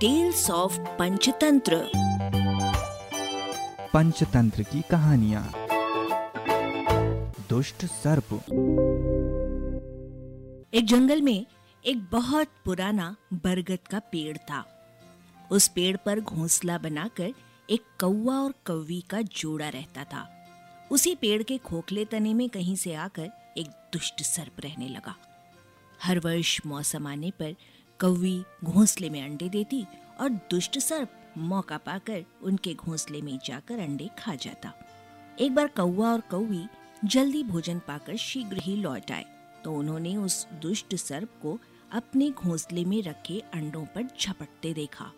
[0.00, 1.90] Tales of Panchatantra
[3.92, 5.52] Panchatantra की कहानियाँ।
[7.48, 8.34] दुष्ट सर्प।
[10.74, 11.46] एक जंगल में
[11.84, 14.64] एक बहुत पुराना बरगद का पेड़ था।
[15.50, 17.32] उस पेड़ पर घोंसला बनाकर
[17.70, 20.28] एक कौवा और कौवी का जोड़ा रहता था।
[20.90, 25.16] उसी पेड़ के खोखले तने में कहीं से आकर एक दुष्ट सर्प रहने लगा।
[26.02, 27.54] हर वर्ष मौसम आने पर
[28.00, 29.84] कौवी घोंसले में अंडे देती
[30.20, 34.72] और दुष्ट सर्प मौका पाकर उनके घोंसले में जाकर अंडे खा जाता।
[35.40, 36.64] एक बार कौवा और कौवी
[37.04, 39.24] जल्दी भोजन पाकर शीघ्र ही लौट आए
[39.64, 41.58] तो उन्होंने उस दुष्ट सर्प को
[41.92, 45.10] अपने घोंसले में रखे अंडों पर झपटते देखा।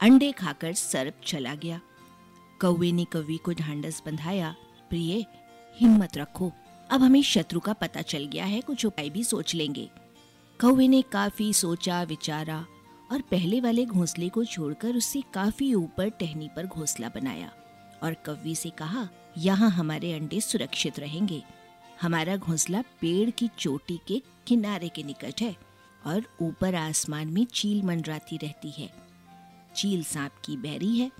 [0.00, 1.80] अंडे खाकर सर्प चला गया।
[2.60, 4.54] कौवे ने कौवी को ढांढस बंधाया,
[4.90, 5.24] प्रिय,
[5.76, 6.52] हिम्मत रखो।
[6.90, 9.88] अब हमें शत्रु का पता चल गया है, कुछ उपाय भी सोच लेंगे।
[10.62, 12.58] कौवे ने काफ़ी सोचा, विचारा
[13.12, 17.50] और पहले वाले घोंसले को छोड़कर उससे काफ़ी ऊपर टहनी पर घोंसला बनाया
[18.02, 21.42] और कौवी से कहा, यहाँ हमारे अंडे सुरक्षित रहेंगे।
[22.02, 25.54] हमारा घोंसला पेड़ की चोटी के किनारे के निकट है
[26.06, 28.90] और ऊपर आसमान में चील मंडराती रहती है।
[29.76, 31.10] चील सांप की बैरी है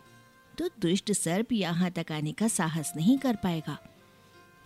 [0.55, 3.79] तो दुष्ट सर्प यहाँ तक आने का साहस नहीं कर पाएगा।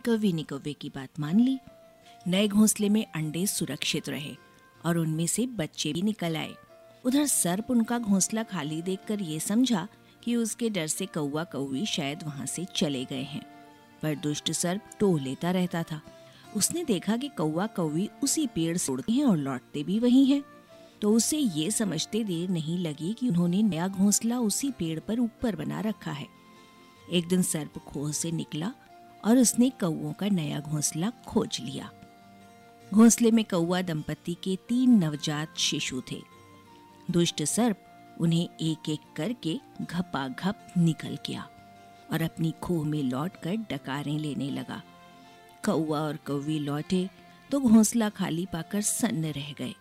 [0.04, 1.58] कवि ने कौवे की बात मान ली।
[2.26, 4.36] नए घोंसले में अंडे सुरक्षित रहे।
[4.86, 6.54] और उनमें से बच्चे भी निकल आए।
[7.04, 9.88] उधर सर्प उनका घोंसला खाली देखकर ये समझा
[10.24, 13.42] कि उसके डर से कौवा कौवी शायद वहाँ से चले गए हैं।
[14.02, 16.00] पर दुष्ट सर्प टोह लेता रहता था।
[16.56, 20.42] उसने देखा कि कौवा कौवी उसी पेड़ से उड़ते हैं और लौटते भी वही हैं।
[21.02, 25.56] तो उसे ये समझते देर नहीं लगी कि उन्होंने नया घोंसला उसी पेड़ पर ऊपर
[25.56, 26.26] बना रखा है।
[27.12, 28.72] एक दिन सर्प खोह से निकला
[29.24, 31.90] और उसने कौओं का नया घोंसला खोज लिया।
[32.96, 36.20] घोंसले में कौआ दंपति के तीन नवजात शिशु थे।
[37.08, 41.42] दुष्ट सर्प उन्हें एक एक करके घपा घप निकल गया
[42.12, 44.80] और अपनी खोह में लौटकर डकारें लेने लगा।
[45.64, 47.08] कौआ और कौवी लौटे
[47.50, 49.74] तो घोंसला खाली पाकर सन्न रह गए।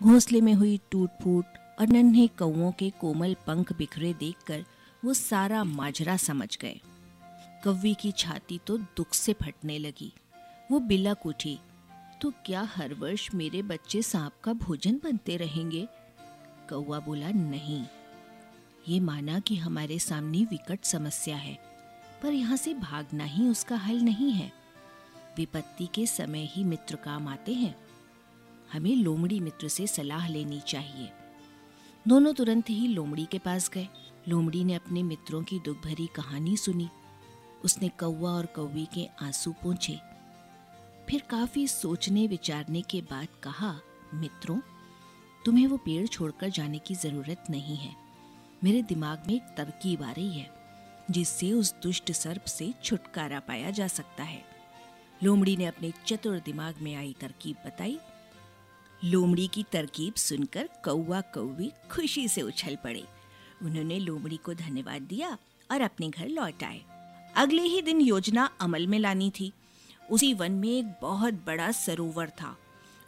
[0.00, 4.64] घोंसले में हुई टूट फूट और नन्हे कौओं के कोमल पंख बिखरे देखकर
[5.02, 6.80] वो सारा माजरा समझ गए।
[7.64, 10.12] कौवी की छाती तो दुख से फटने लगी।
[10.70, 11.58] वो बिलक उठी
[12.20, 15.86] तो क्या हर वर्ष मेरे बच्चे सांप का भोजन बनते रहेंगे?
[16.68, 17.84] कौआ बोला, नहीं।
[18.88, 21.58] ये माना कि हमारे सामने विकट समस्या है,
[22.22, 24.52] पर यहाँ से भागना ही उसका हल नहीं है।
[25.36, 27.74] विपत्ति के समय ही मित्र काम आते हैं।
[28.72, 31.10] हमें लोमड़ी मित्र से सलाह लेनी चाहिए।
[32.08, 33.88] दोनों तुरंत ही लोमड़ी के पास गए।
[34.28, 36.88] लोमड़ी ने अपने मित्रों की दुख भरी कहानी सुनी।
[37.64, 40.07] उसने कौवा और कौवी के आँसू पहुँचे
[41.10, 43.80] फिर काफ़ी सोचने, विचारने के बाद कहा,
[44.14, 44.60] मित्रों,
[45.44, 47.96] तुम्हें वो पेड़ छोड़कर जाने की ज़रूरत नहीं है।
[48.64, 50.50] मेरे दिमाग में एक तरकीब आ रही है,
[51.10, 54.44] जिससे उस दुष्ट सर्प से छुटकारा पाया जा सकता है।
[55.22, 57.98] लोमड़ी ने अपने चतुर दिमाग में आई तरकीब बताई।
[59.04, 63.04] लोमड़ी की तरकीब सुनकर कौवा कौवी खुशी से उछल पड़े।
[63.62, 65.38] उन्होंने लोमड़ी को धन्यवाद दिया
[65.70, 66.82] और अपने घर लौट आए।
[67.36, 69.52] अगले ही दिन योजना अमल में लानी थी।
[70.10, 72.56] उसी वन में एक बहुत बड़ा सरोवर था।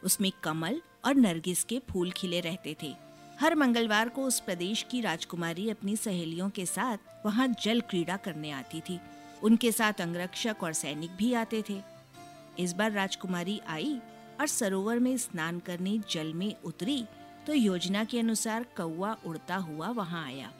[0.03, 2.93] उसमें कमल और नरगिस के फूल खिले रहते थे।
[3.39, 8.51] हर मंगलवार को उस प्रदेश की राजकुमारी अपनी सहेलियों के साथ वहाँ जल क्रीड़ा करने
[8.51, 8.99] आती थी।
[9.43, 11.81] उनके साथ अंगरक्षक और सैनिक भी आते थे।
[12.59, 13.99] इस बार राजकुमारी आई
[14.39, 17.03] और सरोवर में स्नान करने जल में उतरी
[17.47, 20.51] तो योजना के अनुसार कौआ उड़ता हुआ वहाँ आया।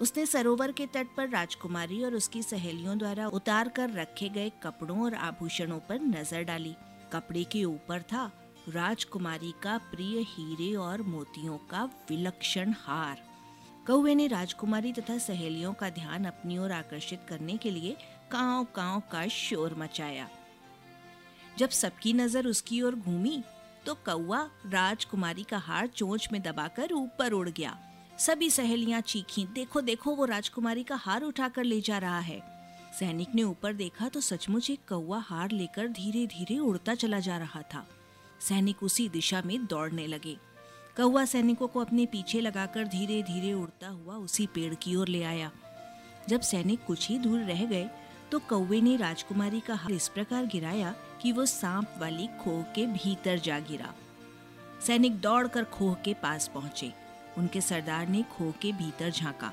[0.00, 4.98] उसने सरोवर के तट पर राजकुमारी और उसकी सहेलियों द्वारा उतार कर रखे गए कपड़ों
[4.98, 6.74] और आभूषणों पर नज़र डाली।
[7.12, 8.30] कपड़े के ऊपर था
[8.68, 13.22] राजकुमारी का प्रिय हीरे और मोतियों का विलक्षण हार।
[13.86, 17.96] कौवे ने राजकुमारी तथा सहेलियों का ध्यान अपनी ओर आकर्षित करने के लिए
[18.32, 20.28] काव काव का शोर मचाया।
[21.58, 23.42] जब सबकी नज़र उसकी ओर घूमी
[23.86, 27.76] तो कौआ राजकुमारी का हार चोंच में दबाकर ऊपर उड़ गया।
[28.20, 32.40] सभी सहेलियाँ चीखी, देखो देखो, वो राजकुमारी का हार उठाकर ले जा रहा है।
[32.98, 37.38] सैनिक ने ऊपर देखा तो सचमुच एक कौआ हार लेकर धीरे धीरे उड़ता चला जा
[37.38, 37.86] रहा था।
[38.40, 40.36] सैनिक उसी दिशा में दौड़ने लगे।
[40.96, 45.22] कौआ सैनिकों को अपने पीछे लगाकर धीरे धीरे उड़ता हुआ उसी पेड़ की ओर ले
[45.22, 45.50] आया।
[46.28, 47.88] जब सैनिक कुछ ही दूर रह गए
[48.32, 52.86] तो कौवे ने राजकुमारी का हार इस प्रकार गिराया कि वो सांप वाली खोह के
[52.88, 53.94] भीतर जा गिरा।
[54.86, 56.92] सैनिक दौड़कर खोह के पास पहुँचे।
[57.38, 59.52] उनके सरदार ने खो के भीतर झांका।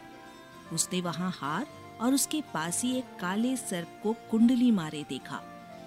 [0.74, 1.68] उसने वहाँ हार
[2.02, 5.42] और उसके पास ही एक काले सर्प को कुंडली मारे देखा।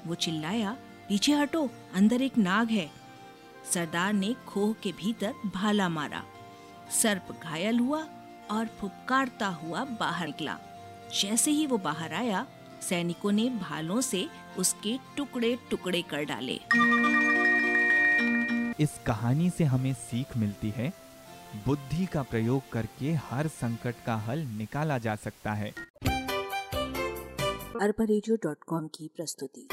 [0.06, 0.76] वो चिल्लाया,
[1.08, 2.90] पीछे हटो, अंदर एक नाग है।
[3.70, 6.24] सरदार ने खोह के भीतर भाला मारा।
[6.90, 8.06] सर्प घायल हुआ
[8.50, 10.58] और फुपकारता हुआ बाहर निकला।
[11.20, 12.46] जैसे ही वो बाहर आया,
[12.80, 14.28] सैनिकों ने भालों से
[14.58, 16.60] उसके टुकड़े टुकड़े कर डाले।
[18.80, 20.92] इस कहानी से हमें सीख मिलती है
[21.56, 25.70] बुद्धि का प्रयोग करके हर संकट का हल निकाला जा सकता है।
[27.80, 28.04] अरबा
[28.86, 29.68] की प्रस्तुति।